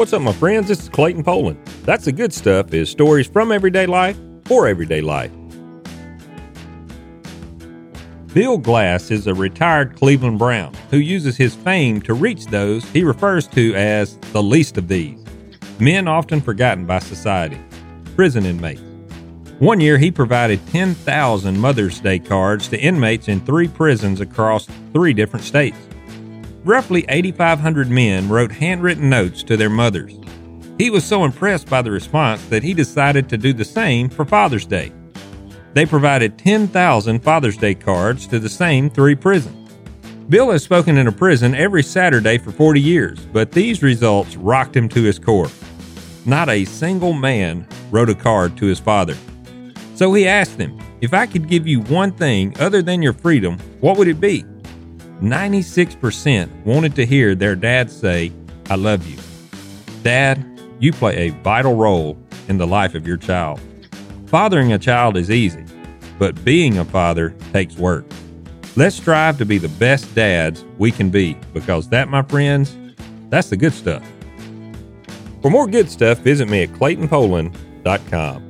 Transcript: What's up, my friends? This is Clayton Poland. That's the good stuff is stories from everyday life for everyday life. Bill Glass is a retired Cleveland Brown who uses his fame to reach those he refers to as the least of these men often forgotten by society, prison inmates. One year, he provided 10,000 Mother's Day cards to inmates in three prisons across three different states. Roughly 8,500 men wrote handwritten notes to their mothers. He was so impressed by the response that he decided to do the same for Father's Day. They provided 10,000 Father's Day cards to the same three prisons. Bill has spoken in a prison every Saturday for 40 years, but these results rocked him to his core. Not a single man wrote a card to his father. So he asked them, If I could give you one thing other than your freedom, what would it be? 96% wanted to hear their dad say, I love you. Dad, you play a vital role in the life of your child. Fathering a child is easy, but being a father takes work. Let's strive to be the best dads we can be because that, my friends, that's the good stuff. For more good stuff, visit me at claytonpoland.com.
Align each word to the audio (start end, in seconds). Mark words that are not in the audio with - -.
What's 0.00 0.14
up, 0.14 0.22
my 0.22 0.32
friends? 0.32 0.68
This 0.68 0.80
is 0.80 0.88
Clayton 0.88 1.22
Poland. 1.24 1.58
That's 1.82 2.06
the 2.06 2.12
good 2.12 2.32
stuff 2.32 2.72
is 2.72 2.88
stories 2.88 3.26
from 3.26 3.52
everyday 3.52 3.84
life 3.84 4.16
for 4.46 4.66
everyday 4.66 5.02
life. 5.02 5.30
Bill 8.32 8.56
Glass 8.56 9.10
is 9.10 9.26
a 9.26 9.34
retired 9.34 9.96
Cleveland 9.96 10.38
Brown 10.38 10.72
who 10.88 10.96
uses 10.96 11.36
his 11.36 11.54
fame 11.54 12.00
to 12.00 12.14
reach 12.14 12.46
those 12.46 12.82
he 12.92 13.04
refers 13.04 13.46
to 13.48 13.74
as 13.74 14.16
the 14.32 14.42
least 14.42 14.78
of 14.78 14.88
these 14.88 15.22
men 15.78 16.08
often 16.08 16.40
forgotten 16.40 16.86
by 16.86 17.00
society, 17.00 17.60
prison 18.16 18.46
inmates. 18.46 18.80
One 19.58 19.80
year, 19.80 19.98
he 19.98 20.10
provided 20.10 20.66
10,000 20.68 21.58
Mother's 21.58 22.00
Day 22.00 22.18
cards 22.18 22.68
to 22.68 22.80
inmates 22.80 23.28
in 23.28 23.40
three 23.40 23.68
prisons 23.68 24.22
across 24.22 24.66
three 24.94 25.12
different 25.12 25.44
states. 25.44 25.76
Roughly 26.64 27.06
8,500 27.08 27.90
men 27.90 28.28
wrote 28.28 28.52
handwritten 28.52 29.08
notes 29.08 29.42
to 29.44 29.56
their 29.56 29.70
mothers. 29.70 30.18
He 30.76 30.90
was 30.90 31.04
so 31.04 31.24
impressed 31.24 31.70
by 31.70 31.80
the 31.80 31.90
response 31.90 32.44
that 32.46 32.62
he 32.62 32.74
decided 32.74 33.28
to 33.28 33.38
do 33.38 33.54
the 33.54 33.64
same 33.64 34.10
for 34.10 34.26
Father's 34.26 34.66
Day. 34.66 34.92
They 35.72 35.86
provided 35.86 36.36
10,000 36.36 37.20
Father's 37.20 37.56
Day 37.56 37.74
cards 37.74 38.26
to 38.26 38.38
the 38.38 38.48
same 38.48 38.90
three 38.90 39.14
prisons. 39.14 39.56
Bill 40.28 40.50
has 40.50 40.62
spoken 40.62 40.98
in 40.98 41.06
a 41.06 41.12
prison 41.12 41.54
every 41.54 41.82
Saturday 41.82 42.36
for 42.36 42.52
40 42.52 42.80
years, 42.80 43.20
but 43.32 43.52
these 43.52 43.82
results 43.82 44.36
rocked 44.36 44.76
him 44.76 44.88
to 44.90 45.02
his 45.02 45.18
core. 45.18 45.50
Not 46.26 46.50
a 46.50 46.66
single 46.66 47.14
man 47.14 47.66
wrote 47.90 48.10
a 48.10 48.14
card 48.14 48.56
to 48.58 48.66
his 48.66 48.78
father. 48.78 49.16
So 49.94 50.12
he 50.12 50.28
asked 50.28 50.58
them, 50.58 50.78
If 51.00 51.14
I 51.14 51.26
could 51.26 51.48
give 51.48 51.66
you 51.66 51.80
one 51.80 52.12
thing 52.12 52.54
other 52.60 52.82
than 52.82 53.02
your 53.02 53.14
freedom, 53.14 53.58
what 53.80 53.96
would 53.96 54.08
it 54.08 54.20
be? 54.20 54.44
96% 55.20 56.64
wanted 56.64 56.94
to 56.96 57.04
hear 57.04 57.34
their 57.34 57.54
dad 57.54 57.90
say, 57.90 58.32
I 58.68 58.76
love 58.76 59.06
you. 59.06 59.18
Dad, 60.02 60.46
you 60.78 60.92
play 60.92 61.28
a 61.28 61.30
vital 61.42 61.76
role 61.76 62.18
in 62.48 62.56
the 62.58 62.66
life 62.66 62.94
of 62.94 63.06
your 63.06 63.18
child. 63.18 63.60
Fathering 64.26 64.72
a 64.72 64.78
child 64.78 65.16
is 65.16 65.30
easy, 65.30 65.64
but 66.18 66.42
being 66.44 66.78
a 66.78 66.84
father 66.84 67.34
takes 67.52 67.76
work. 67.76 68.04
Let's 68.76 68.96
strive 68.96 69.36
to 69.38 69.44
be 69.44 69.58
the 69.58 69.68
best 69.68 70.14
dads 70.14 70.64
we 70.78 70.90
can 70.90 71.10
be 71.10 71.36
because 71.52 71.88
that, 71.90 72.08
my 72.08 72.22
friends, 72.22 72.76
that's 73.28 73.50
the 73.50 73.56
good 73.56 73.74
stuff. 73.74 74.02
For 75.42 75.50
more 75.50 75.66
good 75.66 75.90
stuff, 75.90 76.18
visit 76.18 76.48
me 76.48 76.62
at 76.62 76.70
claytonpoland.com. 76.70 78.49